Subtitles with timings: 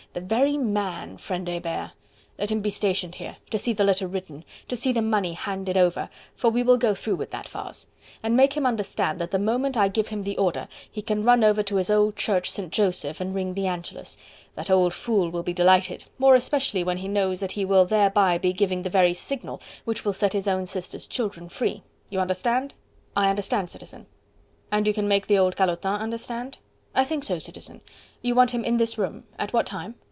[0.13, 1.91] The very man, friend Hebert!...
[2.37, 3.37] Let him be stationed here...
[3.49, 4.43] to see the letter written...
[4.67, 7.87] to see the money handed over for we will go through with that farce
[8.21, 11.45] and make him understand that the moment I give him the order, he can run
[11.45, 12.73] over to his old church St.
[12.73, 14.17] Joseph and ring the Angelus....
[14.55, 16.03] The old fool will be delighted...
[16.19, 20.03] more especially when he knows that he will thereby be giving the very signal which
[20.03, 21.83] will set his own sister's children free....
[22.09, 22.73] You understand?..."
[23.15, 24.07] "I understand, Citizen."
[24.73, 26.57] "And you can make the old calotin understand?"
[26.93, 27.79] "I think so, Citizen....
[28.21, 29.23] You want him in this room....
[29.39, 29.95] At what time?"